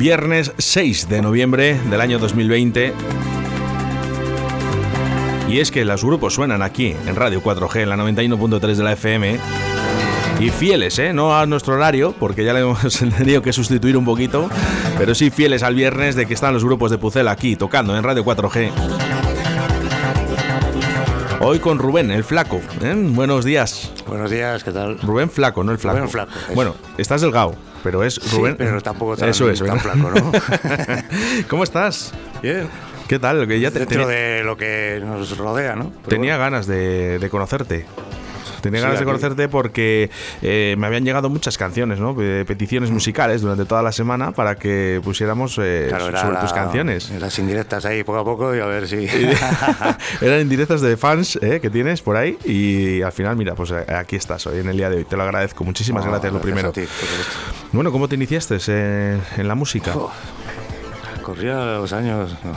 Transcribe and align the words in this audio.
Viernes 0.00 0.54
6 0.56 1.10
de 1.10 1.20
noviembre 1.20 1.78
del 1.90 2.00
año 2.00 2.18
2020. 2.18 2.94
Y 5.46 5.58
es 5.58 5.70
que 5.70 5.84
los 5.84 6.02
grupos 6.02 6.32
suenan 6.32 6.62
aquí 6.62 6.96
en 7.06 7.16
Radio 7.16 7.42
4G, 7.42 7.82
en 7.82 7.90
la 7.90 7.98
91.3 7.98 8.76
de 8.76 8.82
la 8.82 8.92
FM. 8.92 9.38
Y 10.40 10.48
fieles, 10.48 10.98
¿eh? 10.98 11.12
No 11.12 11.38
a 11.38 11.44
nuestro 11.44 11.74
horario, 11.74 12.14
porque 12.18 12.46
ya 12.46 12.54
le 12.54 12.60
hemos 12.60 12.98
tenido 13.18 13.42
que 13.42 13.52
sustituir 13.52 13.98
un 13.98 14.06
poquito. 14.06 14.48
Pero 14.96 15.14
sí 15.14 15.28
fieles 15.28 15.62
al 15.62 15.74
viernes 15.74 16.14
de 16.14 16.24
que 16.24 16.32
están 16.32 16.54
los 16.54 16.64
grupos 16.64 16.90
de 16.90 16.96
Pucel 16.96 17.28
aquí 17.28 17.56
tocando 17.56 17.94
en 17.94 18.02
Radio 18.02 18.24
4G. 18.24 18.70
Hoy 21.40 21.58
con 21.58 21.78
Rubén, 21.78 22.10
el 22.10 22.24
flaco. 22.24 22.62
¿eh? 22.82 22.94
Buenos 22.96 23.44
días. 23.44 23.92
Buenos 24.06 24.30
días, 24.30 24.64
¿qué 24.64 24.72
tal? 24.72 24.98
Rubén 25.00 25.28
Flaco, 25.30 25.62
no 25.62 25.72
el 25.72 25.78
flaco. 25.78 25.98
Rubén 25.98 26.10
Flaco. 26.10 26.32
Bueno, 26.54 26.74
estás 26.96 27.20
delgado, 27.20 27.54
pero 27.82 28.04
es 28.04 28.18
Rubén. 28.32 28.52
Sí, 28.52 28.56
pero 28.58 28.80
tampoco 28.80 29.16
tan, 29.16 29.28
Eso 29.28 29.50
es, 29.50 29.62
tan 29.62 29.78
flaco, 29.80 30.10
¿no? 30.10 30.32
¿Cómo 31.48 31.64
estás? 31.64 32.12
Bien. 32.42 32.68
¿Qué 33.08 33.18
tal? 33.18 33.48
Que 33.48 33.58
ya 33.58 33.70
te, 33.70 33.80
Dentro 33.80 34.06
tenía, 34.06 34.16
de 34.16 34.44
lo 34.44 34.56
que 34.56 35.02
nos 35.04 35.36
rodea, 35.36 35.74
¿no? 35.74 35.90
Pero 35.90 36.08
tenía 36.08 36.36
bueno, 36.36 36.44
ganas 36.44 36.66
de, 36.66 37.18
de 37.18 37.28
conocerte. 37.30 37.86
Tenía 38.60 38.80
Sí, 38.80 38.84
ganas 38.84 38.98
de 39.00 39.04
conocerte 39.04 39.48
porque 39.48 40.10
eh, 40.42 40.74
me 40.78 40.86
habían 40.86 41.04
llegado 41.04 41.28
muchas 41.30 41.56
canciones, 41.58 41.98
¿no? 42.00 42.14
Eh, 42.20 42.44
peticiones 42.46 42.90
musicales 42.90 43.40
durante 43.42 43.64
toda 43.64 43.82
la 43.82 43.92
semana 43.92 44.32
para 44.32 44.56
que 44.56 45.00
pusiéramos 45.02 45.58
eh, 45.60 45.86
claro, 45.88 46.04
sobre 46.16 46.34
la- 46.34 46.40
tus 46.40 46.52
canciones. 46.52 47.10
Las 47.10 47.38
indirectas 47.38 47.84
ahí 47.84 48.04
poco 48.04 48.18
a 48.18 48.24
poco 48.24 48.54
y 48.54 48.60
a 48.60 48.66
ver 48.66 48.86
si. 48.88 49.06
Eran 50.20 50.40
indirectas 50.40 50.80
de 50.80 50.96
fans 50.96 51.38
eh, 51.42 51.60
que 51.60 51.70
tienes 51.70 52.02
por 52.02 52.16
ahí 52.16 52.36
y 52.44 53.02
al 53.02 53.12
final, 53.12 53.36
mira, 53.36 53.54
pues 53.54 53.72
aquí 53.72 54.16
estás 54.16 54.46
hoy 54.46 54.60
en 54.60 54.68
el 54.68 54.76
día 54.76 54.90
de 54.90 54.96
hoy. 54.98 55.04
Te 55.04 55.16
lo 55.16 55.22
agradezco. 55.22 55.64
Muchísimas 55.64 56.04
No, 56.04 56.10
gracias, 56.10 56.32
lo 56.32 56.40
primero. 56.40 56.68
a 56.68 56.72
ti. 56.72 56.82
Bueno, 57.72 57.92
¿cómo 57.92 58.08
te 58.08 58.16
iniciaste 58.16 58.58
en 59.36 59.48
la 59.48 59.54
música? 59.54 59.92
Oh, 59.96 60.10
Corría 61.30 61.54
los 61.78 61.92
años. 61.92 62.34
no. 62.42 62.52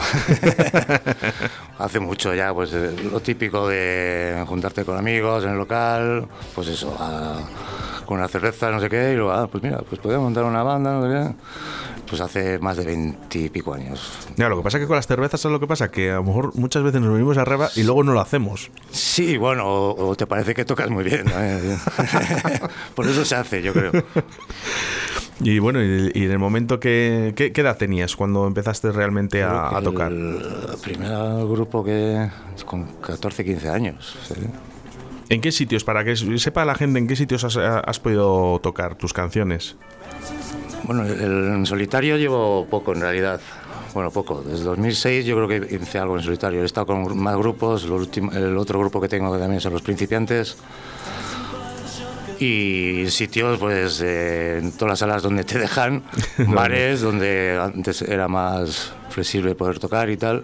Hace 1.78 2.00
mucho 2.00 2.34
ya, 2.34 2.51
pues 2.56 2.73
eh, 2.73 2.91
lo 3.11 3.19
típico 3.19 3.67
de 3.67 4.44
juntarte 4.47 4.84
con 4.84 4.97
amigos 4.97 5.44
en 5.44 5.51
el 5.51 5.57
local, 5.57 6.28
pues 6.56 6.69
eso, 6.69 6.95
a- 7.00 7.38
con 8.06 8.18
una 8.18 8.28
cerveza, 8.28 8.72
no 8.72 8.80
sé 8.80 8.90
qué, 8.90 9.14
y 9.14 9.16
luego, 9.16 9.31
ah, 9.31 9.47
pues 9.47 9.64
mira, 9.64 9.80
pues 9.80 10.00
podemos 10.02 10.24
montar 10.25 10.44
una 10.44 10.64
banda, 10.64 10.94
no 10.94 11.03
sé 11.03 11.30
qué. 11.30 11.36
Pues 12.09 12.22
hace 12.22 12.59
más 12.59 12.78
de 12.78 12.86
veintipico 12.86 13.74
años. 13.74 14.12
Ya, 14.36 14.50
lo 14.50 14.58
que 14.58 14.64
pasa 14.64 14.78
es 14.78 14.84
que 14.84 14.88
con 14.88 14.97
las 14.97 15.08
cervezas, 15.08 15.41
¿sabes 15.41 15.53
lo 15.53 15.59
que 15.59 15.68
pasa? 15.68 15.90
Que 15.90 16.12
a 16.12 16.16
lo 16.16 16.24
mejor 16.24 16.56
muchas 16.56 16.84
veces 16.84 17.02
nos 17.02 17.12
venimos 17.12 17.38
arriba 17.38 17.69
y 17.75 17.84
luego 17.84 18.03
no 18.03 18.12
lo 18.13 18.19
hacemos. 18.19 18.69
Sí, 18.92 19.38
bueno, 19.38 19.66
o, 19.66 20.09
o 20.09 20.16
te 20.16 20.28
parece 20.28 20.53
que 20.53 20.66
tocas 20.66 20.90
muy 20.90 21.03
bien. 21.06 21.25
¿no? 21.25 21.31
Por 22.96 23.08
eso 23.08 23.25
se 23.25 23.36
hace, 23.36 23.62
yo 23.62 23.74
creo. 23.74 23.92
Y 25.40 25.59
bueno, 25.59 25.81
y, 25.84 26.12
y 26.13 26.25
en 26.25 26.31
el 26.31 26.40
momento 26.40 26.80
que... 26.80 27.34
¿qué, 27.36 27.52
qué 27.52 27.62
edad 27.62 27.78
tenías 27.78 28.16
cuando 28.16 28.46
empezaste 28.47 28.92
realmente 28.92 29.42
a, 29.42 29.75
a 29.75 29.81
tocar? 29.81 30.12
El 30.12 30.40
primer 30.81 31.09
grupo 31.47 31.84
que 31.84 32.30
con 32.66 32.86
14, 33.02 33.44
15 33.44 33.69
años. 33.69 34.18
sí. 34.28 34.36
¿En 35.29 35.41
qué 35.41 35.51
sitios? 35.51 35.84
Para 35.84 36.03
que 36.03 36.16
sepa 36.16 36.66
la 36.66 36.75
gente 36.75 37.00
en 37.00 37.07
qué 37.07 37.16
sitios 37.16 37.44
has, 37.44 37.57
has 37.57 38.00
podido 38.00 38.59
tocar 38.61 38.95
tus 38.95 39.13
canciones. 39.13 39.75
Bueno, 40.84 41.06
el, 41.06 41.53
en 41.53 41.66
solitario 41.66 42.17
llevo 42.17 42.67
poco 42.69 42.94
en 42.94 43.01
realidad. 43.01 43.39
Bueno, 43.94 44.12
poco. 44.12 44.41
Desde 44.41 44.63
2006 44.63 45.25
yo 45.25 45.35
creo 45.35 45.47
que 45.47 45.75
hice 45.75 46.00
algo 46.00 46.17
en 46.17 46.23
solitario. 46.23 46.62
He 46.62 46.66
estado 46.66 46.88
con 46.88 47.17
más 47.17 47.38
grupos. 47.38 47.85
el 47.85 48.57
otro 48.57 48.79
grupo 48.79 49.00
que 49.00 49.07
tengo 49.07 49.38
también 49.38 49.62
son 49.62 49.73
los 49.73 49.81
principiantes. 49.81 50.57
Y 52.39 53.06
sitios, 53.09 53.59
pues, 53.59 54.01
eh, 54.01 54.57
en 54.57 54.72
todas 54.73 54.94
las 54.94 55.00
salas 55.00 55.23
donde 55.23 55.44
te 55.44 55.59
dejan, 55.59 56.03
bares 56.47 57.01
donde 57.01 57.57
antes 57.62 58.01
era 58.01 58.28
más 58.28 58.91
flexible 59.09 59.56
poder 59.56 59.79
tocar 59.79 60.09
y 60.09 60.17
tal. 60.17 60.44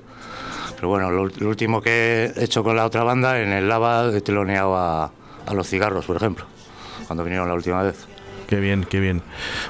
Pero 0.80 0.88
bueno, 0.90 1.12
lo, 1.12 1.26
lo 1.28 1.50
último 1.50 1.82
que 1.82 2.32
he 2.36 2.44
hecho 2.44 2.64
con 2.64 2.76
la 2.78 2.86
otra 2.86 3.04
banda, 3.04 3.42
en 3.42 3.52
el 3.52 3.68
Lava 3.68 4.10
he 4.16 4.22
teloneado 4.22 4.78
a, 4.78 5.12
a 5.46 5.54
los 5.54 5.68
cigarros, 5.68 6.06
por 6.06 6.16
ejemplo, 6.16 6.46
cuando 7.06 7.24
vinieron 7.26 7.48
la 7.50 7.54
última 7.54 7.84
vez. 7.84 8.08
Qué 8.48 8.60
bien, 8.60 8.84
qué 8.90 9.00
bien. 9.00 9.22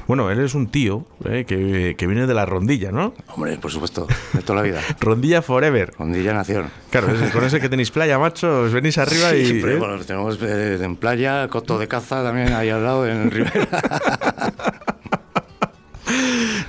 Bueno, 0.08 0.30
eres 0.32 0.54
un 0.56 0.68
tío 0.68 1.06
eh, 1.26 1.44
que, 1.46 1.96
que 1.98 2.08
viene 2.08 2.28
de 2.28 2.34
la 2.34 2.46
rondilla, 2.46 2.92
¿no? 2.94 3.14
Hombre, 3.36 3.58
por 3.58 3.72
supuesto, 3.72 4.08
de 4.32 4.42
toda 4.42 4.58
la 4.58 4.62
vida. 4.62 4.80
Rondilla 5.02 5.42
Forever. 5.42 5.94
Rondilla 6.00 6.34
Nación. 6.34 6.70
Claro, 6.90 7.10
es- 7.12 7.32
con 7.32 7.44
ese 7.44 7.60
que 7.60 7.68
tenéis 7.68 7.92
playa, 7.92 8.18
macho, 8.20 8.62
os 8.62 8.72
venís 8.72 8.98
arriba 8.98 9.36
y... 9.36 9.46
Sí, 9.48 9.60
pero 9.62 9.74
¿eh? 9.74 9.80
bueno, 9.80 9.98
tenemos 10.06 10.38
eh, 10.42 10.80
en 10.82 10.96
playa, 10.96 11.48
coto 11.50 11.78
de 11.78 11.90
caza 11.90 12.24
también 12.24 12.54
ahí 12.54 12.70
al 12.70 12.84
lado, 12.84 13.06
en 13.08 13.30
Rivera. 13.32 13.68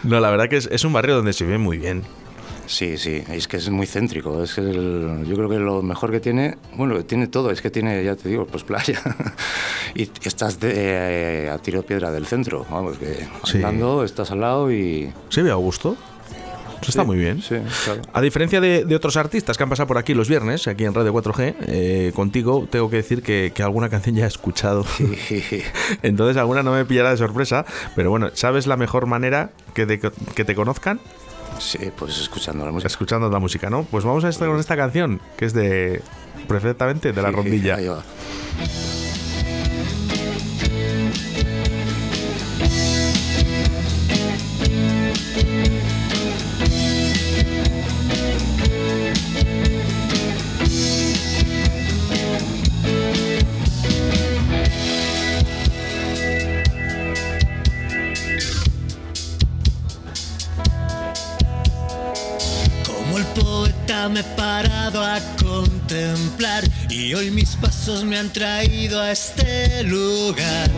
No, 0.03 0.19
la 0.19 0.31
verdad 0.31 0.49
que 0.49 0.57
es, 0.57 0.67
es 0.73 0.85
un 0.85 0.93
barrio 0.93 1.15
donde 1.17 1.33
se 1.33 1.45
vive 1.45 1.59
muy 1.59 1.79
bien. 1.79 2.03
Sí, 2.71 2.97
sí, 2.99 3.21
es 3.33 3.49
que 3.49 3.57
es 3.57 3.69
muy 3.69 3.85
céntrico. 3.89 4.45
Es 4.45 4.55
que 4.55 4.61
el- 4.61 5.25
yo 5.27 5.35
creo 5.35 5.49
que 5.49 5.59
lo 5.59 5.83
mejor 5.83 6.13
que 6.13 6.21
tiene, 6.21 6.57
bueno, 6.77 7.05
tiene 7.05 7.27
todo, 7.27 7.51
es 7.51 7.61
que 7.61 7.69
tiene, 7.69 8.05
ya 8.05 8.15
te 8.15 8.29
digo, 8.29 8.47
pues 8.47 8.63
playa. 8.63 9.01
y 9.97 10.09
estás 10.23 10.61
de, 10.61 10.73
eh, 10.77 11.51
a 11.51 11.59
tiro 11.59 11.81
de 11.81 11.89
piedra 11.89 12.13
del 12.13 12.27
centro, 12.27 12.65
vamos, 12.71 12.97
que 12.97 13.27
Sí. 13.45 13.57
andando, 13.57 14.05
estás 14.05 14.31
al 14.31 14.41
lado 14.41 14.71
y... 14.71 15.13
¿Se 15.31 15.43
ve 15.43 15.51
a 15.51 15.57
gusto? 15.57 15.97
Eso 16.81 16.91
está 16.93 17.05
muy 17.05 17.19
bien. 17.19 17.43
Sí, 17.43 17.57
claro. 17.85 18.03
A 18.13 18.21
diferencia 18.23 18.59
de, 18.61 18.85
de 18.87 18.95
otros 18.97 19.17
artistas 19.19 19.57
que 19.59 19.63
han 19.65 19.69
pasado 19.69 19.87
por 19.89 19.99
aquí 19.99 20.15
los 20.15 20.29
viernes, 20.31 20.67
aquí 20.69 20.85
en 20.85 20.95
Radio 20.95 21.13
4G, 21.13 21.55
eh, 21.67 22.13
contigo 22.15 22.67
tengo 22.71 22.89
que 22.89 22.97
decir 22.97 23.21
que, 23.23 23.53
que 23.55 23.63
alguna 23.65 23.89
canción 23.91 24.15
ya 24.15 24.25
he 24.25 24.29
escuchado. 24.29 24.87
Entonces 26.03 26.37
alguna 26.37 26.63
no 26.63 26.73
me 26.73 26.85
pillará 26.87 27.11
de 27.11 27.17
sorpresa, 27.19 27.67
pero 27.97 28.11
bueno, 28.11 28.31
¿sabes 28.35 28.67
la 28.67 28.77
mejor 28.79 29.05
manera 29.07 29.51
que 29.75 29.85
te, 29.87 29.99
que 30.01 30.45
te 30.45 30.55
conozcan? 30.55 31.01
Sí, 31.59 31.79
pues 31.97 32.19
escuchando 32.19 32.65
la 32.65 32.73
música. 32.73 32.87
Escuchando 32.87 33.29
la 33.31 33.39
música, 33.39 33.69
¿no? 33.71 33.85
Pues 33.85 34.05
vamos 34.05 34.25
a 34.25 34.29
estar 34.29 34.49
con 34.49 34.59
esta 34.59 34.77
canción, 34.77 35.21
que 35.37 35.45
es 35.45 35.53
de 35.53 36.03
perfectamente 36.49 37.13
de 37.13 37.23
la 37.23 37.29
Sí, 37.29 37.35
rondilla. 37.35 37.77
Me 67.99 68.19
han 68.19 68.31
traído 68.31 69.01
a 69.01 69.11
este 69.11 69.83
lugar, 69.83 70.71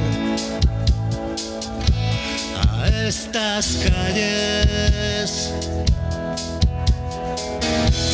a 2.79 2.89
estas 3.07 3.77
calles. 3.85 5.53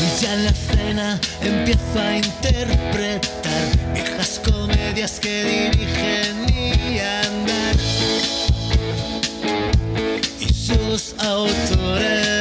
Y 0.01 0.23
ya 0.23 0.35
en 0.35 0.45
la 0.45 0.53
cena 0.53 1.21
empiezo 1.41 2.01
a 2.01 2.17
interpretar 2.17 3.63
viejas 3.95 4.41
comedias 4.45 5.21
que 5.21 5.45
dirigen 5.45 6.47
mi 6.47 6.99
andar 6.99 7.77
y 10.41 10.53
sus 10.53 11.15
autores. 11.19 12.38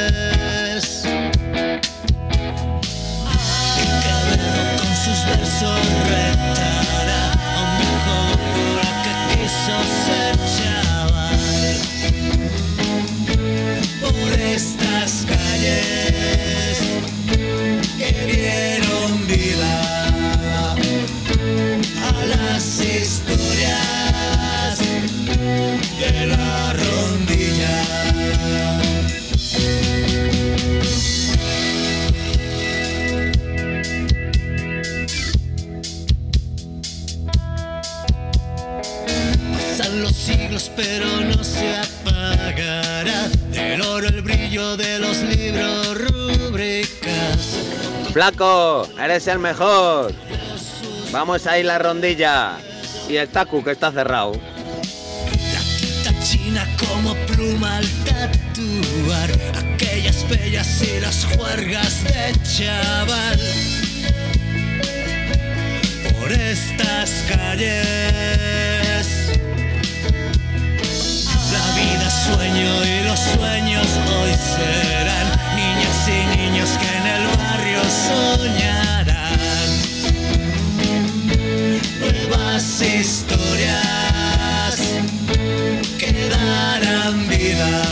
Flaco, 48.18 48.84
eres 49.00 49.28
el 49.28 49.38
mejor. 49.38 50.12
Vamos 51.12 51.46
a 51.46 51.56
ir 51.56 51.66
la 51.66 51.78
rondilla. 51.78 52.56
Y 53.08 53.14
el 53.14 53.28
tacu 53.28 53.62
que 53.62 53.70
está 53.70 53.92
cerrado. 53.92 54.32
La 56.04 56.24
china 56.24 56.66
como 56.80 57.14
pluma 57.26 57.76
al 57.76 57.86
tatuar 58.04 59.30
aquellas 59.56 60.28
bellas 60.28 60.82
y 60.82 60.98
las 60.98 61.26
juergas 61.26 62.02
de 62.02 62.32
chaval. 62.42 63.40
Por 66.18 66.32
estas 66.32 67.10
calles. 67.28 69.06
La 71.52 71.64
vida 71.80 72.10
sueño 72.10 72.84
y 72.84 73.04
los 73.04 73.20
sueños 73.20 73.86
hoy 74.10 74.34
serán 74.34 75.37
niñas 75.68 76.08
y 76.08 76.10
niños 76.36 76.70
que 76.80 76.88
en 76.96 77.06
el 77.06 77.24
barrio 77.36 77.82
soñarán. 78.06 79.70
Nuevas 82.00 82.80
historias 82.80 83.96
que 85.98 86.12
darán 86.28 87.28
vida 87.28 87.87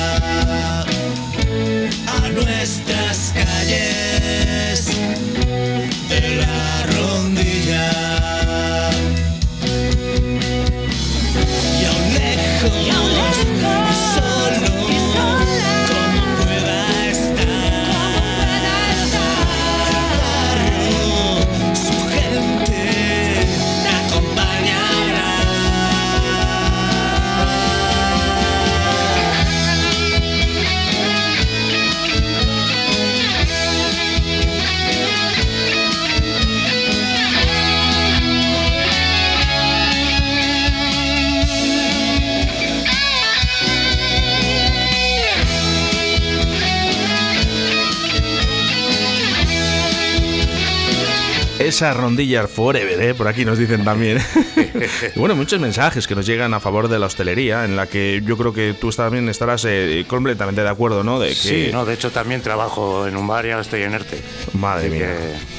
Esa 51.87 51.95
rondilla 51.95 52.49
forever, 52.49 53.01
¿eh? 53.01 53.15
por 53.15 53.29
aquí 53.29 53.45
nos 53.45 53.59
dicen 53.59 53.85
también. 53.85 54.19
y 55.15 55.19
bueno, 55.19 55.37
muchos 55.37 55.61
mensajes 55.61 56.09
que 56.09 56.17
nos 56.17 56.27
llegan 56.27 56.53
a 56.53 56.59
favor 56.59 56.89
de 56.89 56.99
la 56.99 57.07
hostelería, 57.07 57.65
en 57.65 57.77
la 57.77 57.87
que 57.87 58.21
yo 58.25 58.37
creo 58.37 58.53
que 58.53 58.75
tú 58.75 58.91
también 58.91 59.29
estarás 59.29 59.65
eh, 59.69 60.05
completamente 60.09 60.63
de 60.63 60.69
acuerdo, 60.69 61.05
¿no? 61.05 61.21
De 61.21 61.29
que, 61.29 61.35
Sí, 61.35 61.69
no, 61.73 61.85
de 61.85 61.95
hecho 61.95 62.11
también 62.11 62.43
trabajo 62.43 63.07
en 63.07 63.17
un 63.17 63.29
bar 63.29 63.47
y 63.47 63.51
ahora 63.51 63.63
estoy 63.63 63.83
en 63.83 63.95
ERTE. 63.95 64.21
Madre 64.55 64.91
mía, 64.91 65.15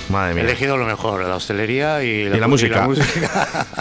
madre 0.09 0.33
mía. 0.33 0.43
He 0.43 0.47
elegido 0.47 0.75
lo 0.75 0.85
mejor, 0.85 1.23
la 1.23 1.37
hostelería 1.37 2.03
y 2.03 2.27
la, 2.27 2.35
Y 2.35 2.39
la 2.41 2.47
música. 2.49 2.81
música. 2.81 3.65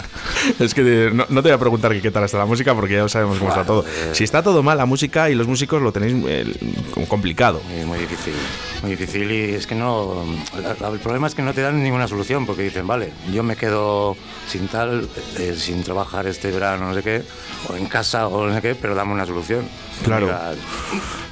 Es 0.59 0.73
que 0.73 1.07
eh, 1.07 1.09
no, 1.13 1.25
no 1.27 1.41
te 1.41 1.49
voy 1.49 1.55
a 1.55 1.57
preguntar 1.57 1.91
que 1.91 2.01
qué 2.01 2.11
tal 2.11 2.23
está 2.23 2.37
la 2.37 2.45
música 2.45 2.73
porque 2.73 2.93
ya 2.93 3.09
sabemos 3.09 3.37
cómo 3.39 3.49
está 3.49 3.65
todo. 3.65 3.81
Joder. 3.81 4.15
Si 4.15 4.23
está 4.23 4.41
todo 4.41 4.63
mal, 4.63 4.77
la 4.77 4.85
música 4.85 5.29
y 5.29 5.35
los 5.35 5.47
músicos 5.47 5.81
lo 5.81 5.91
tenéis 5.91 6.15
eh, 6.27 6.45
complicado. 7.09 7.61
Es 7.75 7.85
muy 7.85 7.99
difícil, 7.99 8.33
muy 8.81 8.91
difícil 8.91 9.31
y 9.31 9.53
es 9.55 9.65
que 9.67 9.75
no, 9.75 10.23
el 10.57 10.99
problema 10.99 11.27
es 11.27 11.35
que 11.35 11.41
no 11.41 11.53
te 11.53 11.61
dan 11.61 11.81
ninguna 11.83 12.07
solución 12.07 12.45
porque 12.45 12.63
dicen, 12.63 12.85
vale, 12.87 13.11
yo 13.33 13.43
me 13.43 13.55
quedo 13.55 14.15
sin 14.47 14.67
tal, 14.67 15.07
eh, 15.39 15.55
sin 15.57 15.83
trabajar 15.83 16.27
este 16.27 16.51
verano, 16.51 16.87
no 16.87 16.93
sé 16.93 17.01
qué, 17.03 17.21
o 17.69 17.75
en 17.75 17.87
casa 17.87 18.27
o 18.27 18.47
no 18.47 18.53
sé 18.55 18.61
qué, 18.61 18.75
pero 18.75 18.95
dame 18.95 19.13
una 19.13 19.25
solución. 19.25 19.65
Claro. 20.03 20.27
Mira, 20.27 20.51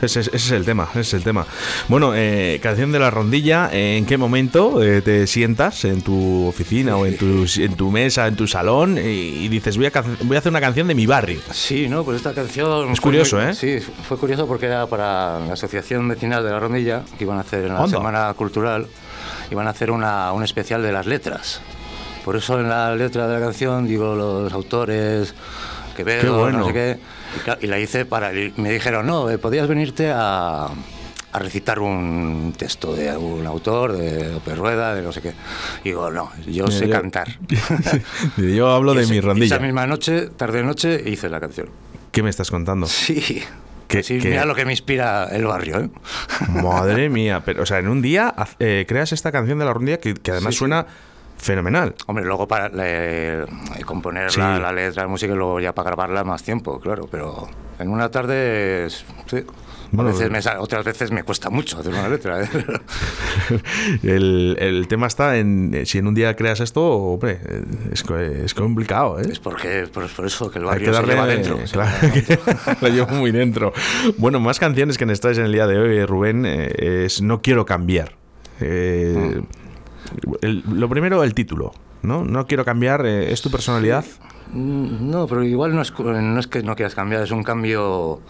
Ese, 0.02 0.20
es- 0.22 0.28
ese 0.28 0.36
es 0.38 0.52
el 0.52 0.66
tema, 0.66 0.88
ese 0.92 1.02
es 1.02 1.14
el 1.14 1.24
tema. 1.24 1.46
Bueno, 1.88 2.14
eh, 2.16 2.60
canción 2.64 2.92
de 2.92 3.00
la 3.00 3.10
rondilla, 3.12 3.70
¿en 3.72 4.06
qué 4.06 4.18
momento 4.18 4.84
eh, 4.84 5.02
te 5.02 5.28
sientas 5.28 5.86
en 5.86 6.02
tu 6.02 6.48
oficina 6.48 6.98
o 6.98 7.06
en 7.06 7.16
tu, 7.18 7.46
en 7.58 7.76
tu 7.76 7.92
mesa, 7.92 8.28
en 8.28 8.36
tu 8.36 8.48
salón 8.48 8.98
y, 8.98 9.02
y 9.46 9.48
dices, 9.50 9.78
voy 9.78 9.86
a, 9.86 9.92
voy 10.24 10.36
a 10.36 10.40
hacer 10.40 10.52
una 10.52 10.62
canción 10.62 10.88
de 10.88 10.96
mi 10.96 11.06
barrio? 11.06 11.40
Sí, 11.52 11.88
no, 11.88 12.04
pues 12.04 12.18
esta 12.18 12.34
canción... 12.34 12.92
Es 12.92 13.00
curioso, 13.00 13.38
muy- 13.38 13.46
¿eh? 13.46 13.54
Sí, 13.54 13.80
fue 14.08 14.18
curioso 14.18 14.48
porque 14.48 14.66
era 14.66 14.88
para 14.88 15.40
la 15.40 15.54
Asociación 15.54 16.08
Vecinal 16.08 16.44
de 16.44 16.50
la 16.52 16.60
Rondilla, 16.60 17.04
que 17.18 17.24
iban 17.24 17.35
a 17.38 17.42
hacer 17.42 17.66
en 17.66 17.74
la. 17.74 17.88
Semana 17.88 18.34
Cultural, 18.34 18.88
iban 19.52 19.68
a 19.68 19.72
hacer 19.72 19.92
una, 19.92 20.32
un 20.34 20.44
especial 20.44 20.82
de 20.84 20.92
las 20.92 21.06
letras. 21.06 21.62
Por 22.24 22.36
eso 22.36 22.60
en 22.60 22.70
la 22.70 22.96
letra 22.96 23.28
de 23.28 23.36
la 23.40 23.46
canción 23.46 23.88
digo 23.88 24.16
los 24.16 24.52
autores, 24.52 25.36
que 25.96 26.04
veo, 26.04 26.40
bueno. 26.40 26.60
no 26.60 26.68
sé 26.68 26.74
qué, 26.74 27.00
y, 27.62 27.68
la 27.68 27.78
hice 27.80 28.06
para... 28.06 28.34
y 28.34 28.52
me 28.58 28.72
dijeron, 28.72 29.06
no, 29.06 29.30
eh, 29.30 29.38
podías 29.38 29.68
venirte 29.68 30.10
a, 30.12 30.65
a 30.65 31.39
recitar 31.39 31.80
un 31.80 32.54
texto 32.58 32.96
de 32.96 33.10
algún 33.12 33.46
autor, 33.46 33.94
de 33.96 34.32
López 34.34 34.58
Rueda, 34.58 34.96
de 34.96 35.04
no 35.04 35.12
sé 35.12 35.22
qué. 35.22 35.34
Y 35.84 35.89
digo, 35.89 36.10
no, 36.10 36.32
yo 36.48 36.65
sé 36.68 36.88
yo- 36.88 36.94
cantar. 36.94 37.27
Yo 38.38 38.70
hablo 38.72 38.94
Y 38.94 38.98
de 38.98 39.01
ese- 39.04 39.12
mi 39.12 39.18
y 39.18 39.22
rondilla. 39.22 39.56
Esa 39.56 39.63
misma 39.63 39.86
noche, 39.86 40.30
tarde-noche, 40.36 41.04
hice 41.06 41.30
la 41.30 41.39
canción. 41.39 41.70
¿Qué 42.12 42.24
me 42.24 42.30
estás 42.32 42.50
contando? 42.50 42.88
Sí. 42.88 43.44
Que- 43.88 44.04
sí, 44.04 44.20
que- 44.20 44.30
mira 44.30 44.46
lo 44.46 44.56
que 44.56 44.65
me 44.65 44.72
inspira 44.72 45.25
el 45.32 45.46
barrio, 45.46 45.80
¿eh? 45.80 45.89
Madre 46.50 47.10
mía, 47.10 47.42
pero, 47.46 47.63
o 47.63 47.65
sea, 47.65 47.80
en 47.80 47.88
un 47.88 48.01
día 48.01 48.34
eh, 48.60 48.86
creas 48.88 49.12
esta 49.12 49.32
canción 49.32 49.60
de 49.60 49.65
la 49.65 49.74
rondilla 49.74 49.98
que, 50.00 50.13
que 50.15 50.32
además 50.32 50.54
Sí, 50.56 50.60
suena 50.60 50.86
fenomenal. 51.38 51.94
Hombre, 52.08 52.25
luego 52.25 52.48
para 52.48 52.72
eh, 52.80 53.46
componer 53.86 54.32
Sí. 54.32 54.39
la, 54.39 54.58
la 54.58 54.72
letra, 54.72 55.04
la 55.04 55.10
música 55.10 55.34
y 55.34 55.36
luego 55.36 55.60
ya 55.60 55.74
para 55.75 55.88
grabarla 55.92 56.24
más 56.24 56.44
tiempo, 56.44 56.80
claro, 56.80 57.08
pero 57.12 57.48
en 57.77 57.89
una 57.89 58.10
tarde, 58.10 58.88
sí. 58.89 59.44
Bueno, 59.92 60.10
a 60.10 60.13
veces 60.13 60.30
me 60.32 60.42
sale- 60.42 60.60
otras 60.60 60.84
veces 60.86 61.12
me 61.12 61.24
cuesta 61.24 61.50
mucho 61.50 61.80
hacer 61.80 61.94
una 61.94 62.10
letra. 62.10 62.44
¿eh? 62.44 62.50
el, 64.04 64.58
el 64.60 64.88
tema 64.88 65.08
está 65.08 65.38
en 65.38 65.74
eh, 65.74 65.86
si 65.86 65.98
en 66.00 66.08
un 66.08 66.15
día 66.15 66.36
creas 66.36 66.60
esto, 66.60 66.82
hombre, 66.86 67.39
eh, 67.48 67.63
es, 67.94 68.04
es 68.10 68.54
complicado, 68.54 69.20
¿eh? 69.20 69.27
es 69.32 69.39
porque 69.39 69.88
por, 69.92 70.08
por 70.10 70.25
eso 70.25 70.50
que 70.51 70.60
el 70.60 70.65
Hay 70.65 70.70
barrio 70.70 70.86
que 70.88 70.92
darle 70.92 71.12
se 71.12 71.13
lleva 71.15 71.27
dentro. 71.27 71.68
se 71.68 71.74
claro, 71.74 71.92
lleva 72.01 72.44
dentro. 72.65 72.75
lo 72.82 72.88
llevo 72.89 73.08
muy 73.15 73.32
dentro. 73.32 73.74
Bueno, 74.18 74.39
más 74.39 74.60
canciones 74.60 74.98
que 74.98 75.06
traes 75.06 75.38
en 75.38 75.46
el 75.46 75.51
día 75.54 75.68
de 75.68 75.77
hoy, 75.77 76.06
Rubén, 76.06 76.46
eh, 76.46 77.04
es 77.06 77.22
No 77.22 77.42
quiero 77.42 77.65
cambiar. 77.65 78.15
Eh, 78.60 79.42
el- 80.42 80.63
lo 80.74 80.89
primero, 80.89 81.24
el 81.24 81.34
título. 81.34 81.74
¿no? 82.01 82.24
No 82.24 82.46
quiero 82.46 82.63
cambiar, 82.65 83.04
eh, 83.06 83.32
¿es 83.34 83.42
tu 83.42 83.50
personalidad? 83.50 84.06
Mm, 84.51 85.10
No, 85.10 85.25
pero 85.27 85.44
igual 85.44 85.74
no 85.74 85.82
es, 85.82 85.92
no 85.98 86.39
es 86.39 86.46
que 86.48 86.62
no 86.62 86.75
quieras 86.75 86.94
cambiar, 86.94 87.24
es 87.24 87.32
un 87.32 87.42
cambio, 87.44 88.22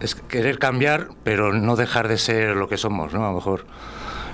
es 0.00 0.14
querer 0.14 0.58
cambiar, 0.58 1.08
pero 1.24 1.52
no 1.52 1.76
dejar 1.76 2.08
de 2.08 2.18
ser 2.18 2.56
lo 2.56 2.68
que 2.68 2.76
somos, 2.76 3.12
¿no? 3.12 3.24
A 3.24 3.28
lo 3.30 3.34
mejor. 3.34 3.66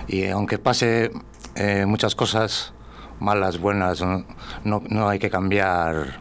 Y 0.06 0.26
aunque 0.28 0.58
pase 0.58 1.10
eh, 1.54 1.84
muchas 1.86 2.14
cosas 2.14 2.72
malas, 3.20 3.58
buenas, 3.58 4.00
no, 4.00 4.24
no, 4.64 4.82
no 4.88 5.08
hay 5.08 5.18
que 5.18 5.30
cambiar 5.30 6.20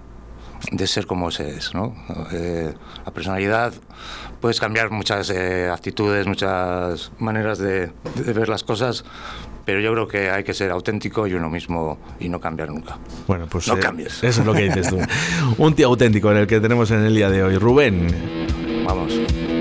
de 0.71 0.88
ser 0.88 1.05
como 1.05 1.31
se 1.31 1.50
es, 1.57 1.73
¿no? 1.73 1.93
Eh, 2.31 2.73
la 3.05 3.12
personalidad, 3.12 3.73
puedes 4.39 4.59
cambiar 4.59 4.91
muchas 4.91 5.29
eh, 5.29 5.69
actitudes, 5.69 6.25
muchas 6.27 7.12
maneras 7.19 7.57
de, 7.57 7.91
de 8.15 8.33
ver 8.33 8.47
las 8.47 8.63
cosas, 8.63 9.03
pero 9.65 9.79
yo 9.79 9.91
creo 9.93 10.07
que 10.07 10.29
hay 10.29 10.43
que 10.43 10.53
ser 10.53 10.71
auténtico 10.71 11.27
y 11.27 11.33
uno 11.33 11.50
mismo 11.50 11.97
y 12.19 12.29
no 12.29 12.39
cambiar 12.39 12.69
nunca. 12.69 12.97
Bueno, 13.27 13.47
pues 13.50 13.67
No 13.67 13.75
eh, 13.75 13.79
cambies. 13.79 14.23
Eso 14.23 14.41
es 14.41 14.47
lo 14.47 14.53
que 14.53 14.63
dices 14.63 14.89
tú. 14.89 15.00
Un 15.57 15.73
tío 15.75 15.88
auténtico 15.88 16.31
en 16.31 16.38
el 16.38 16.47
que 16.47 16.59
tenemos 16.59 16.91
en 16.91 17.03
el 17.03 17.15
día 17.15 17.29
de 17.29 17.43
hoy. 17.43 17.57
Rubén, 17.57 18.07
Vamos. 18.83 19.52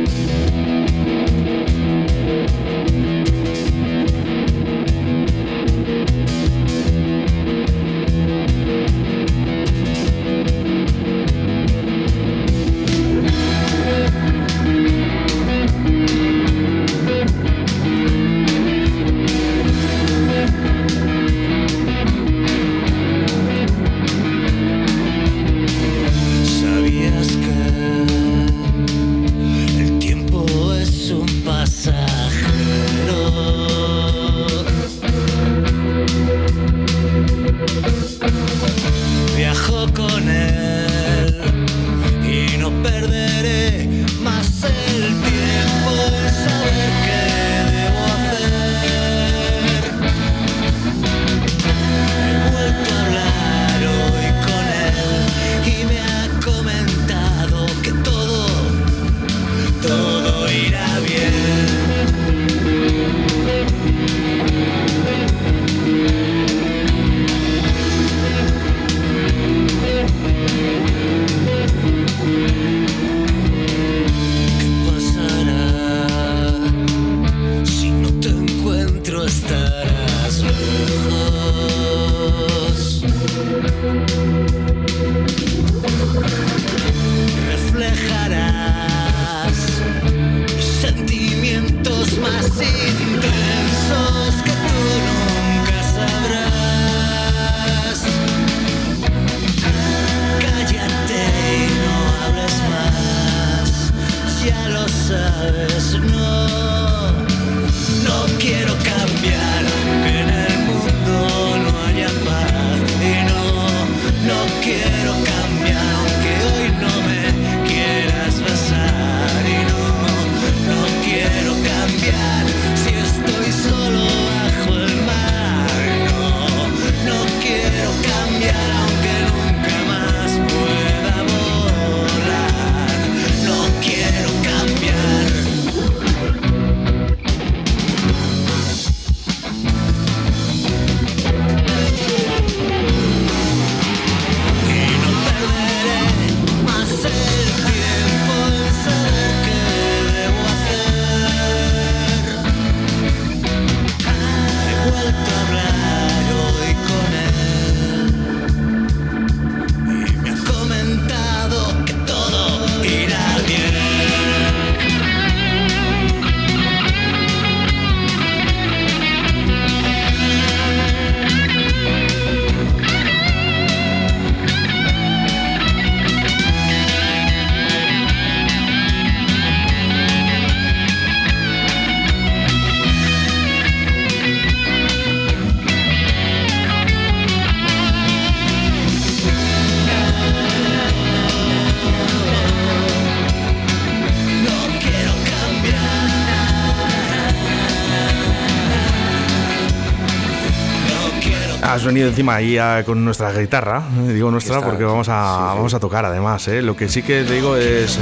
Venido 201.93 202.09
encima 202.09 202.37
ahí 202.37 202.57
a- 202.59 202.83
con 202.85 203.05
nuestra 203.05 203.33
guitarra, 203.33 203.83
digo 204.09 204.31
nuestra 204.31 204.57
está, 204.57 204.67
porque 204.69 204.85
vamos 204.85 205.09
a, 205.11 205.13
sí, 205.25 205.39
sí. 205.53 205.57
vamos 205.57 205.75
a 205.75 205.81
tocar 205.81 206.05
además. 206.07 206.49
¿eh? 206.49 206.63
Lo 206.63 206.77
que 206.77 206.89
sí 206.89 207.03
que 207.03 207.23
te 207.25 207.35
digo 207.35 207.57
es, 207.57 207.97
eh, 207.99 208.01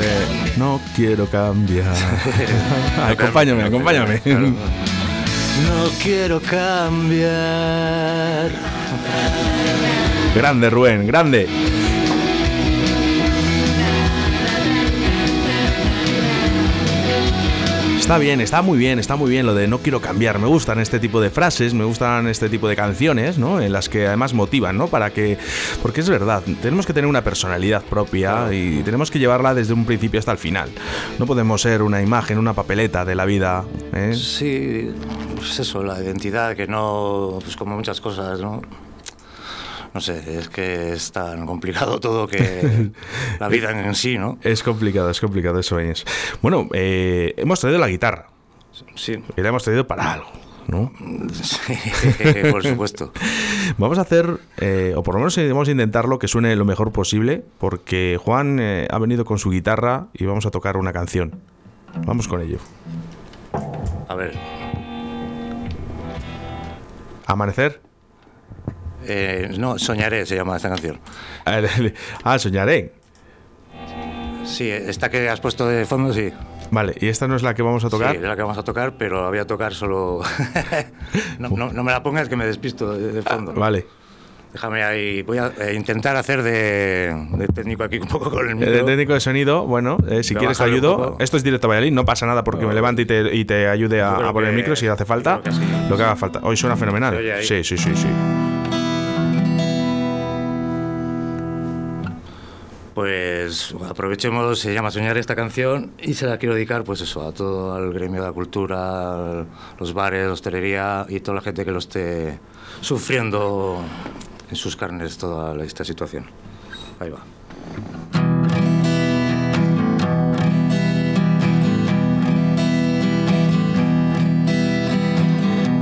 no 0.57 0.81
quiero 0.95 1.27
cambiar. 1.27 1.95
acompáñame, 3.11 3.65
acompáñame. 3.65 4.21
No 4.25 5.91
quiero 6.03 6.41
cambiar. 6.41 7.31
grande, 10.35 10.71
Rubén, 10.71 11.07
grande. 11.07 11.49
Está 18.11 18.19
bien, 18.19 18.41
está 18.41 18.61
muy 18.61 18.77
bien, 18.77 18.99
está 18.99 19.15
muy 19.15 19.31
bien 19.31 19.47
lo 19.47 19.55
de 19.55 19.69
no 19.69 19.79
quiero 19.79 20.01
cambiar. 20.01 20.41
Me 20.41 20.49
gustan 20.49 20.81
este 20.81 20.99
tipo 20.99 21.21
de 21.21 21.31
frases, 21.31 21.75
me 21.75 21.85
gustan 21.85 22.27
este 22.27 22.49
tipo 22.49 22.67
de 22.67 22.75
canciones, 22.75 23.39
¿no? 23.39 23.61
En 23.61 23.73
las 23.73 23.89
que 23.89 24.09
además 24.09 24.35
motivan, 24.35 24.77
¿no? 24.77 24.89
Para 24.89 25.11
que. 25.11 25.39
Porque 25.81 26.01
es 26.01 26.11
verdad, 26.11 26.43
tenemos 26.61 26.87
que 26.87 26.93
tener 26.93 27.09
una 27.09 27.23
personalidad 27.23 27.85
propia 27.85 28.53
y 28.53 28.83
tenemos 28.83 29.13
que 29.13 29.21
llevarla 29.21 29.55
desde 29.55 29.75
un 29.75 29.85
principio 29.87 30.19
hasta 30.19 30.33
el 30.33 30.39
final. 30.39 30.71
No 31.21 31.27
podemos 31.27 31.63
ser 31.63 31.83
una 31.83 32.03
imagen, 32.03 32.39
una 32.39 32.53
papeleta 32.53 33.05
de 33.05 33.15
la 33.15 33.27
vida. 33.27 33.65
¿eh? 33.93 34.13
Sí, 34.17 34.91
pues 35.37 35.61
eso, 35.61 35.85
la 35.85 36.03
identidad, 36.03 36.57
que 36.57 36.67
no, 36.67 37.39
pues 37.45 37.57
como 37.57 37.77
muchas 37.77 38.01
cosas, 38.01 38.41
¿no? 38.41 38.61
No 39.93 40.01
sé, 40.01 40.39
es 40.39 40.49
que 40.49 40.93
es 40.93 41.13
tan 41.13 41.47
complicado 41.47 42.01
todo 42.01 42.27
que 42.27 42.91
la 43.39 43.49
vida 43.49 43.71
en 43.71 43.95
sí, 43.95 44.19
¿no? 44.19 44.39
Es 44.43 44.63
complicado, 44.63 45.11
es 45.11 45.21
complicado, 45.21 45.59
eso 45.59 45.79
es. 45.79 46.05
Bueno, 46.43 46.69
eh, 46.73 47.35
hemos 47.37 47.61
traído 47.61 47.79
la 47.79 47.89
guitarra 47.89 48.29
Sí, 48.95 49.23
y 49.37 49.41
la 49.41 49.49
hemos 49.49 49.65
traído 49.65 49.87
para 49.87 50.13
algo, 50.13 50.31
¿no? 50.69 50.93
sí, 51.33 51.75
por 52.51 52.63
supuesto. 52.63 53.13
Vamos 53.79 53.99
a 53.99 54.03
hacer, 54.03 54.39
eh, 54.59 54.95
o 54.97 55.03
por 55.03 55.15
lo 55.15 55.21
menos 55.21 55.37
vamos 55.37 55.69
a 55.69 55.71
intentarlo 55.71 56.19
que 56.19 56.29
suene 56.29 56.57
lo 56.57 56.65
mejor 56.65 56.93
posible, 56.93 57.45
porque 57.59 58.19
Juan 58.21 58.59
eh, 58.61 58.89
ha 58.91 58.99
venido 58.99 59.25
con 59.25 59.39
su 59.39 59.51
guitarra 59.51 60.09
y 60.13 60.25
vamos 60.25 60.47
a 60.47 60.51
tocar 60.51 60.77
una 60.77 60.93
canción. 60.93 61.41
Vamos 62.05 62.27
con 62.27 62.41
ello. 62.41 62.59
A 64.09 64.15
ver, 64.15 64.35
Amanecer. 67.31 67.81
Eh, 69.07 69.51
no, 69.59 69.79
Soñaré 69.79 70.27
se 70.27 70.37
llama 70.37 70.57
esta 70.57 70.69
canción. 70.69 70.99
Ah, 72.25 72.39
soñaré. 72.39 72.93
Sí, 74.45 74.69
esta 74.71 75.11
que 75.11 75.29
has 75.29 75.41
puesto 75.41 75.67
de 75.69 75.85
fondo, 75.85 76.13
sí. 76.13 76.33
Vale, 76.71 76.95
y 77.01 77.09
esta 77.09 77.27
no 77.29 77.37
es 77.37 77.43
la 77.43 77.55
que 77.55 77.63
vamos 77.63 77.85
a 77.85 77.91
tocar. 77.91 78.13
Sí, 78.13 78.17
es 78.17 78.23
la 78.23 78.37
que 78.37 78.43
vamos 78.43 78.59
a 78.59 78.63
tocar, 78.65 78.97
pero 78.97 79.23
la 79.23 79.29
voy 79.29 79.39
a 79.39 79.47
tocar 79.47 79.75
solo... 79.75 80.21
no, 81.39 81.49
no- 81.51 81.73
no 81.73 81.83
me 81.85 81.93
la 81.93 82.03
pongas 82.03 82.29
que 82.29 82.37
me 82.37 82.47
despisto 82.47 82.93
de, 82.97 83.13
de 83.13 83.23
fondo. 83.23 83.53
Vale. 83.53 83.87
Déjame 84.53 84.83
ahí, 84.83 85.23
voy 85.23 85.39
a 85.39 85.53
eh, 85.61 85.75
intentar 85.75 86.17
hacer 86.17 86.43
de, 86.43 87.15
de 87.37 87.47
técnico 87.55 87.85
aquí 87.85 87.99
un 87.99 88.09
poco 88.09 88.31
con 88.31 88.45
el 88.47 88.51
El 88.51 88.57
micro. 88.57 88.85
técnico 88.85 89.15
de 89.15 89.21
sonido, 89.21 89.65
bueno, 89.65 89.97
eh, 90.09 90.25
si 90.25 90.35
quieres 90.35 90.59
te 90.59 90.65
ayudo. 90.65 91.17
Esto 91.21 91.37
es 91.37 91.45
directo 91.45 91.69
a 91.69 91.69
Valladolid, 91.69 91.93
no 91.93 92.05
pasa 92.05 92.27
nada 92.27 92.43
porque 92.43 92.67
me 92.67 92.75
levante 92.75 93.03
y 93.03 93.07
te, 93.07 93.33
y 93.37 93.45
te 93.45 93.69
ayude 93.69 94.03
a, 94.03 94.33
poner 94.33 94.51
el 94.51 94.57
micro 94.57 94.75
si 94.75 94.89
hace 94.89 95.05
falta. 95.05 95.41
que 95.45 95.53
sí. 95.53 95.61
Lo 95.89 95.97
que 95.97 96.03
haga 96.03 96.17
falta. 96.17 96.41
Hoy 96.43 96.57
suena 96.57 96.77
fenomenal. 96.77 97.17
Sí, 97.43 97.63
sí, 97.63 97.77
sí, 97.77 97.95
sí. 97.95 98.09
Pues 103.01 103.75
aprovechemos, 103.89 104.59
se 104.59 104.75
llama 104.75 104.91
Soñar 104.91 105.17
esta 105.17 105.35
canción 105.35 105.93
y 106.03 106.13
se 106.13 106.27
la 106.27 106.37
quiero 106.37 106.55
dedicar 106.55 106.85
pues 106.85 107.01
eso, 107.01 107.27
a 107.27 107.33
todo 107.33 107.79
el 107.79 107.95
gremio 107.95 108.21
de 108.21 108.27
la 108.27 108.33
cultura, 108.35 109.47
los 109.79 109.95
bares, 109.95 110.27
la 110.27 110.35
hostelería 110.35 111.07
y 111.09 111.21
toda 111.21 111.37
la 111.37 111.41
gente 111.41 111.65
que 111.65 111.71
lo 111.71 111.79
esté 111.79 112.39
sufriendo 112.83 113.83
en 114.51 114.55
sus 114.55 114.77
carnes 114.77 115.17
toda 115.17 115.65
esta 115.65 115.83
situación. 115.83 116.27
Ahí 116.99 117.09
va. 117.09 117.21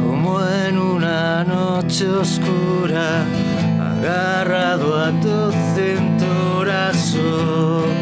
Como 0.06 0.40
en 0.46 0.78
una 0.78 1.42
noche 1.42 2.08
oscura, 2.08 3.24
agarrado 3.80 4.96
a 5.02 5.10
tu 5.20 5.52
cintura, 5.74 6.17
soñaré. 6.92 7.98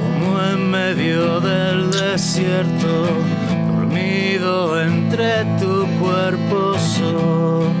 Como 0.00 0.42
en 0.42 0.70
medio 0.70 1.40
del 1.40 1.90
desierto, 1.90 3.06
dormido 3.72 4.80
entre 4.80 5.44
tu 5.60 5.86
cuerpo, 6.00 6.78
soñaré. 6.78 7.73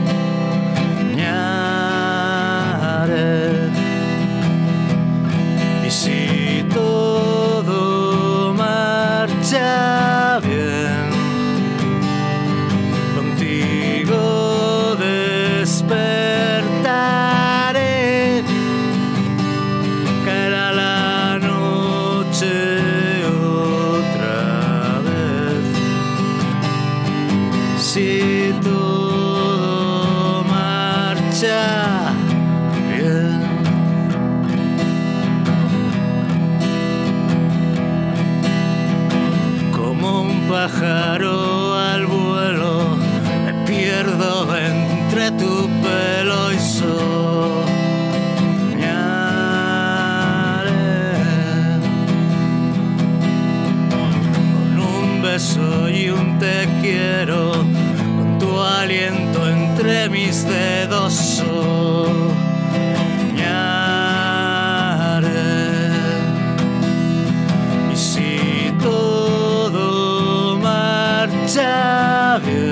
Marcha 72.34 72.50
bien, 72.50 72.63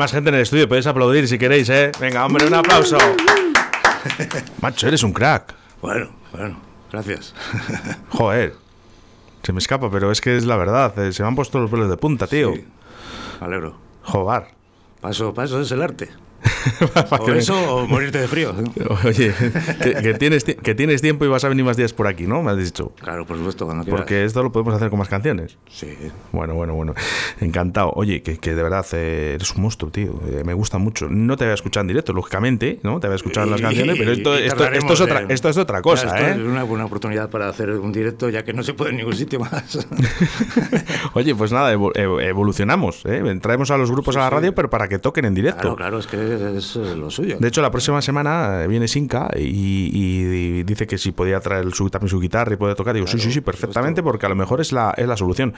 más 0.00 0.10
gente 0.12 0.30
en 0.30 0.34
el 0.36 0.40
estudio, 0.42 0.66
podéis 0.66 0.86
aplaudir 0.86 1.28
si 1.28 1.38
queréis, 1.38 1.68
¿eh? 1.68 1.92
Venga, 2.00 2.24
hombre, 2.24 2.46
un 2.46 2.54
aplauso. 2.54 2.96
Macho, 4.62 4.88
eres 4.88 5.02
un 5.02 5.12
crack. 5.12 5.54
Bueno, 5.82 6.08
bueno, 6.32 6.58
gracias. 6.90 7.34
Joder. 8.08 8.54
Se 9.42 9.52
me 9.52 9.58
escapa, 9.58 9.90
pero 9.90 10.10
es 10.10 10.20
que 10.20 10.36
es 10.36 10.44
la 10.46 10.56
verdad. 10.56 10.98
eh, 10.98 11.12
Se 11.12 11.22
me 11.22 11.28
han 11.28 11.36
puesto 11.36 11.58
los 11.58 11.70
pelos 11.70 11.88
de 11.88 11.96
punta, 11.96 12.26
tío. 12.26 12.52
Sí, 12.54 12.64
me 13.40 13.46
alegro. 13.46 13.76
Joder. 14.02 14.44
Paso, 15.00 15.32
paso 15.34 15.60
es 15.60 15.70
el 15.72 15.82
arte. 15.82 16.08
O 17.20 17.30
eso 17.32 17.76
o 17.76 17.86
morirte 17.86 18.18
de 18.20 18.28
frío. 18.28 18.54
Oye, 19.04 19.32
que, 19.82 19.94
que 19.94 20.14
tienes, 20.14 20.44
ti- 20.44 20.54
que 20.54 20.74
tienes 20.74 21.00
tiempo 21.02 21.24
y 21.24 21.28
vas 21.28 21.44
a 21.44 21.48
venir 21.48 21.64
más 21.64 21.76
días 21.76 21.92
por 21.92 22.06
aquí, 22.06 22.26
¿no? 22.26 22.42
Me 22.42 22.50
has 22.52 22.58
dicho. 22.58 22.92
Claro, 23.00 23.26
por 23.26 23.36
supuesto, 23.36 23.64
cuando 23.66 23.84
quieras. 23.84 24.00
Porque 24.00 24.24
esto 24.24 24.42
lo 24.42 24.52
podemos 24.52 24.74
hacer 24.74 24.90
con 24.90 24.98
más 24.98 25.08
canciones. 25.08 25.56
Sí. 25.68 25.96
Bueno, 26.32 26.54
bueno, 26.54 26.74
bueno. 26.74 26.94
Encantado. 27.40 27.92
Oye, 27.94 28.22
que, 28.22 28.38
que 28.38 28.54
de 28.54 28.62
verdad 28.62 28.84
eh, 28.92 29.32
eres 29.34 29.54
un 29.54 29.62
monstruo, 29.62 29.90
tío. 29.90 30.20
Eh, 30.28 30.42
me 30.44 30.54
gusta 30.54 30.78
mucho. 30.78 31.08
No 31.08 31.36
te 31.36 31.44
voy 31.44 31.52
a 31.52 31.54
escuchar 31.54 31.82
en 31.82 31.88
directo, 31.88 32.12
lógicamente, 32.12 32.80
¿no? 32.82 33.00
Te 33.00 33.06
voy 33.08 33.14
a 33.14 33.16
escuchar 33.16 33.44
en 33.44 33.50
las 33.52 33.60
canciones, 33.60 33.96
pero 33.98 34.12
esto, 34.12 34.34
esto, 34.34 34.64
esto, 34.66 34.92
es, 34.92 35.00
otra, 35.00 35.24
esto 35.28 35.48
es 35.48 35.56
otra 35.56 35.82
cosa, 35.82 36.06
Esto 36.06 36.18
Es 36.30 36.36
¿eh? 36.36 36.42
una 36.42 36.62
buena 36.64 36.84
oportunidad 36.84 37.30
para 37.30 37.48
hacer 37.48 37.70
un 37.70 37.92
directo, 37.92 38.28
ya 38.28 38.44
que 38.44 38.52
no 38.52 38.62
se 38.62 38.74
puede 38.74 38.90
en 38.90 38.98
ningún 38.98 39.14
sitio 39.14 39.40
más. 39.40 39.86
Oye, 41.14 41.34
pues 41.34 41.52
nada, 41.52 41.72
evo- 41.74 41.92
evo- 41.94 42.20
evolucionamos. 42.20 43.02
¿eh? 43.06 43.22
Traemos 43.40 43.70
a 43.70 43.76
los 43.76 43.90
grupos 43.90 44.16
a 44.16 44.20
la 44.20 44.30
radio, 44.30 44.54
pero 44.54 44.70
para 44.70 44.88
que 44.88 44.98
toquen 44.98 45.24
en 45.24 45.34
directo. 45.34 45.60
claro, 45.60 45.76
claro, 45.76 45.98
es 45.98 46.06
que 46.06 46.16
es 46.58 46.76
eh, 46.76 46.96
lo 46.96 47.10
suyo. 47.10 47.36
De 47.38 47.48
hecho, 47.48 47.62
la 47.62 47.70
próxima 47.70 48.02
semana 48.02 48.62
eh, 48.64 48.66
viene 48.68 48.88
Sinca 48.88 49.30
y, 49.36 49.90
y 49.92 50.62
dice 50.64 50.86
que 50.86 50.98
si 50.98 51.12
podía 51.12 51.40
traer 51.40 51.72
su, 51.72 51.88
también 51.90 52.08
su 52.08 52.20
guitarra 52.20 52.54
y 52.54 52.56
poder 52.56 52.76
tocar. 52.76 52.94
Digo, 52.94 53.06
sí, 53.06 53.18
sí, 53.18 53.32
sí, 53.32 53.40
perfectamente, 53.40 54.02
porque 54.02 54.26
a 54.26 54.28
lo 54.28 54.34
mejor 54.36 54.60
es 54.60 54.72
la, 54.72 54.92
es 54.96 55.06
la 55.06 55.16
solución. 55.16 55.54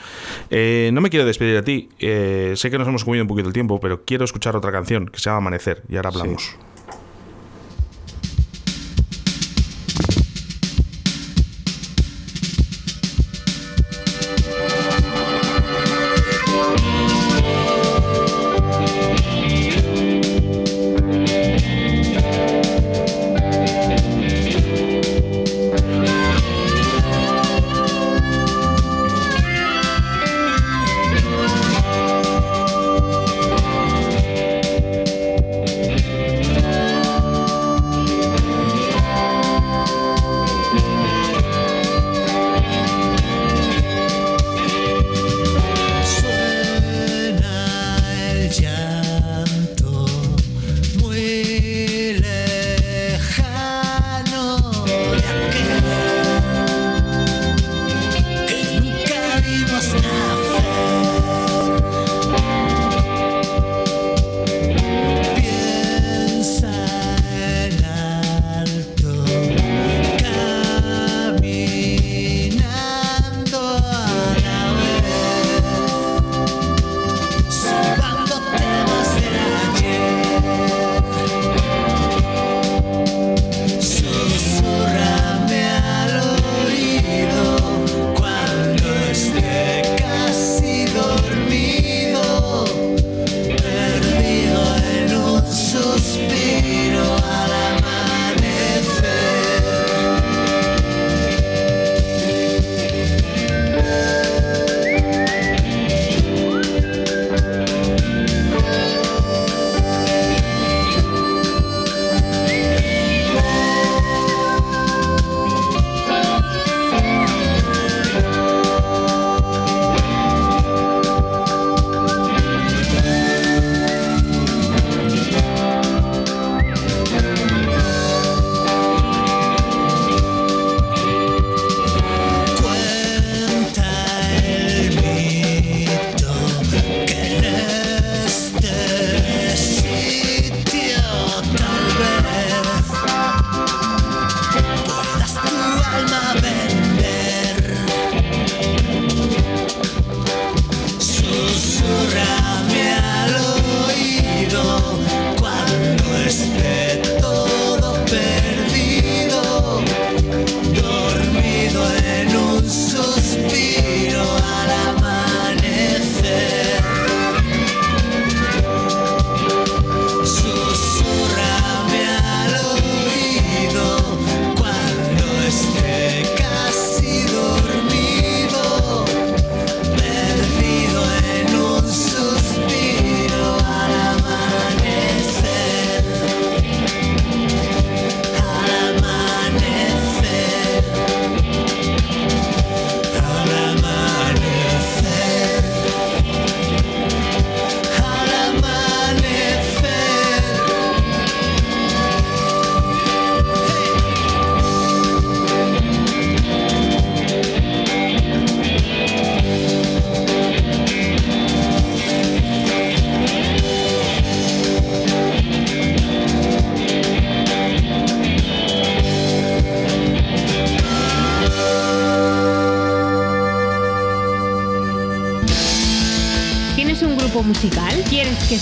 Eh, 0.51 0.91
no 0.93 1.01
me 1.01 1.11
quiero 1.11 1.25
despedir 1.27 1.55
de 1.55 1.63
ti. 1.63 1.89
eh, 1.99 2.53
sé 2.57 2.71
que 2.71 2.79
nos 2.79 2.89
hemos 2.89 3.05
comido 3.05 3.23
un 3.25 3.29
poquito 3.29 3.49
el 3.49 3.55
tiempo, 3.55 3.81
pero 3.81 4.05
quiero 4.05 4.25
escuchar 4.25 4.57
otra 4.57 4.73
canción 4.73 5.07
que 5.07 5.19
se 5.19 5.25
llama 5.25 5.39
Amanecer 5.39 5.83
y 5.89 5.97
ahora 5.97 6.11
hablamos. 6.11 6.57
Amanecer 6.57 6.72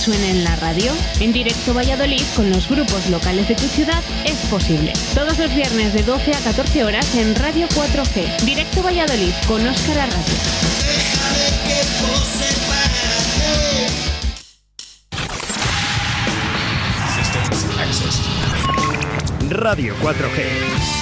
suene 0.01 0.31
en 0.31 0.45
la 0.45 0.57
radio? 0.57 0.93
En 1.21 1.33
directo 1.33 1.75
Valladolid 1.75 2.23
con 2.35 2.49
los 2.51 2.69
grupos 2.69 3.11
locales 3.11 3.49
de 3.49 3.55
tu 3.55 3.67
ciudad 3.67 4.03
es 4.25 4.37
posible. 4.49 4.95
Todos 5.15 5.39
los 5.39 5.55
viernes 5.55 5.93
de 5.93 6.03
12 6.03 6.33
a 6.35 6.39
14 6.39 6.85
horas 6.85 7.15
en 7.15 7.35
Radio 7.37 7.69
4G. 7.69 8.41
Directo 8.45 8.83
Valladolid 8.83 9.33
con 9.47 9.67
Óscar 9.67 9.99
Arratia. 9.99 10.35
Radio 19.51 19.95
4G. 20.01 21.00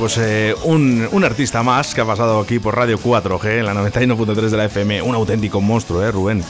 Pues 0.00 0.16
eh, 0.16 0.54
un, 0.64 1.06
un, 1.12 1.24
artista 1.24 1.62
más 1.62 1.94
que 1.94 2.00
ha 2.00 2.06
pasado 2.06 2.40
aquí 2.40 2.58
por 2.58 2.74
Radio 2.74 2.98
4G 2.98 3.58
en 3.58 3.66
la 3.66 3.74
91.3 3.74 4.48
de 4.48 4.56
la 4.56 4.64
FM. 4.64 5.02
Un 5.02 5.14
auténtico 5.14 5.60
monstruo, 5.60 6.02
¿eh, 6.02 6.10
Rubén? 6.10 6.42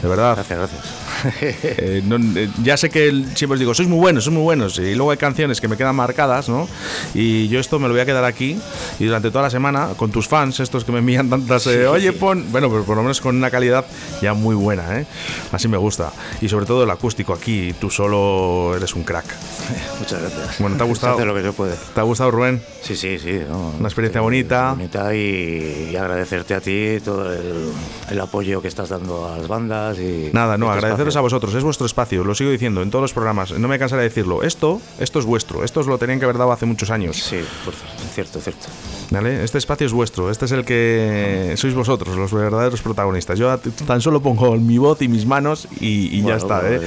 De 0.00 0.08
verdad. 0.08 0.36
Gracias, 0.36 0.58
gracias. 0.58 1.03
Eh, 1.76 2.02
eh, 2.04 2.48
ya 2.62 2.76
sé 2.76 2.90
que 2.90 3.10
siempre 3.34 3.54
os 3.54 3.58
digo, 3.58 3.74
sois 3.74 3.88
muy 3.88 3.98
buenos, 3.98 4.24
sois 4.24 4.34
muy 4.34 4.42
buenos. 4.42 4.78
Y 4.78 4.94
luego 4.94 5.10
hay 5.10 5.16
canciones 5.16 5.60
que 5.60 5.68
me 5.68 5.76
quedan 5.76 5.96
marcadas, 5.96 6.48
¿no? 6.48 6.68
Y 7.14 7.48
yo 7.48 7.60
esto 7.60 7.78
me 7.78 7.88
lo 7.88 7.94
voy 7.94 8.00
a 8.00 8.06
quedar 8.06 8.24
aquí 8.24 8.58
y 8.98 9.04
durante 9.04 9.30
toda 9.30 9.42
la 9.42 9.50
semana 9.50 9.90
con 9.96 10.10
tus 10.10 10.28
fans, 10.28 10.60
estos 10.60 10.84
que 10.84 10.92
me 10.92 10.98
envían 10.98 11.28
tantas, 11.28 11.66
eh, 11.66 11.86
oye, 11.86 12.12
pon. 12.12 12.46
Bueno, 12.50 12.70
pero 12.70 12.84
por 12.84 12.96
lo 12.96 13.02
menos 13.02 13.20
con 13.20 13.36
una 13.36 13.50
calidad 13.50 13.84
ya 14.22 14.34
muy 14.34 14.54
buena, 14.54 15.00
¿eh? 15.00 15.06
Así 15.52 15.68
me 15.68 15.76
gusta. 15.76 16.12
Y 16.40 16.48
sobre 16.48 16.66
todo 16.66 16.84
el 16.84 16.90
acústico 16.90 17.32
aquí, 17.32 17.74
tú 17.80 17.90
solo 17.90 18.74
eres 18.76 18.94
un 18.94 19.04
crack. 19.04 19.26
Muchas 19.98 20.20
gracias. 20.20 20.58
Bueno, 20.58 20.76
¿te 20.76 20.82
ha 20.82 20.86
gustado? 20.86 21.24
lo 21.24 21.34
que 21.34 21.42
yo 21.42 21.52
puede. 21.52 21.74
¿Te 21.94 22.00
ha 22.00 22.04
gustado, 22.04 22.30
Rubén? 22.30 22.62
Sí, 22.82 22.96
sí, 22.96 23.18
sí. 23.18 23.40
una 23.78 23.88
experiencia 23.88 24.20
bonita. 24.20 24.72
Bonita 24.72 25.14
y, 25.14 25.96
agradecerte 25.96 26.54
a 26.54 26.60
ti 26.60 26.98
todo 27.04 27.32
el, 27.32 27.70
el, 28.10 28.20
apoyo 28.20 28.60
que 28.60 28.68
estás 28.68 28.90
dando 28.90 29.32
a 29.32 29.38
las 29.38 29.48
bandas. 29.48 29.98
y 29.98 30.30
Nada, 30.32 30.58
no, 30.58 30.70
agradeceros 30.70 31.13
a 31.16 31.20
vosotros. 31.20 31.54
Es 31.54 31.64
vuestro 31.64 31.86
espacio, 31.86 32.24
lo 32.24 32.34
sigo 32.34 32.50
diciendo 32.50 32.82
en 32.82 32.90
todos 32.90 33.02
los 33.02 33.12
programas. 33.12 33.52
No 33.52 33.68
me 33.68 33.78
cansaré 33.78 34.02
de 34.02 34.08
decirlo. 34.08 34.42
Esto, 34.42 34.80
esto 34.98 35.18
es 35.18 35.24
vuestro. 35.24 35.64
Esto 35.64 35.80
os 35.80 35.86
lo 35.86 35.98
tenían 35.98 36.18
que 36.18 36.24
haber 36.24 36.38
dado 36.38 36.52
hace 36.52 36.66
muchos 36.66 36.90
años. 36.90 37.16
Sí, 37.16 37.40
por 37.64 37.74
cierto, 38.14 38.40
cierto. 38.40 38.66
¿Vale? 39.10 39.44
Este 39.44 39.58
espacio 39.58 39.86
es 39.86 39.92
vuestro. 39.92 40.30
Este 40.30 40.46
es 40.46 40.52
el 40.52 40.64
que 40.64 41.54
sois 41.56 41.74
vosotros, 41.74 42.16
los 42.16 42.32
verdaderos 42.32 42.82
protagonistas. 42.82 43.38
Yo 43.38 43.56
tan 43.86 44.00
solo 44.00 44.20
pongo 44.20 44.56
mi 44.56 44.78
voz 44.78 45.02
y 45.02 45.08
mis 45.08 45.26
manos 45.26 45.68
y, 45.80 46.22
ya 46.22 46.36
está. 46.36 46.62
¿eh? 46.64 46.80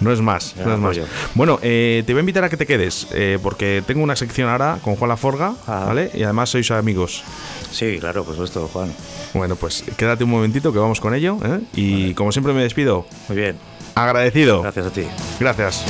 No 0.00 0.12
es 0.12 0.20
más. 0.20 0.54
No 0.56 0.74
es 0.74 0.78
más. 0.78 0.98
Bueno, 1.34 1.58
eh, 1.62 2.02
te 2.06 2.12
voy 2.12 2.20
a 2.20 2.20
invitar 2.20 2.44
a 2.44 2.48
que 2.48 2.56
te 2.56 2.66
quedes, 2.66 3.08
eh, 3.12 3.38
porque 3.42 3.82
tengo 3.86 4.02
una 4.02 4.16
sección 4.16 4.48
ahora 4.48 4.78
con 4.82 4.96
Juan 4.96 5.08
Laforga, 5.08 5.54
ah. 5.66 5.84
¿vale? 5.86 6.10
Y 6.14 6.22
además 6.22 6.50
sois 6.50 6.70
amigos. 6.70 7.22
Sí, 7.70 7.98
claro, 8.00 8.24
pues 8.24 8.38
esto, 8.38 8.68
Juan. 8.72 8.92
Bueno, 9.34 9.56
pues 9.56 9.84
quédate 9.96 10.24
un 10.24 10.30
momentito 10.30 10.72
que 10.72 10.78
vamos 10.78 11.00
con 11.00 11.14
ello. 11.14 11.38
Y 11.74 12.14
como 12.14 12.32
siempre 12.32 12.52
me 12.52 12.62
despido. 12.62 13.06
Muy 13.28 13.36
bien. 13.36 13.56
Agradecido. 13.94 14.62
Gracias 14.62 14.86
a 14.86 14.90
ti. 14.90 15.06
Gracias. 15.40 15.84